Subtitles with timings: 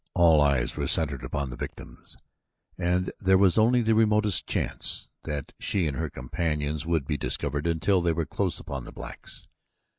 [0.15, 2.17] All eyes were centered upon the victims,
[2.75, 7.67] and there was only the remotest chance that she and her companions would be discovered
[7.67, 9.47] until they were close upon the blacks.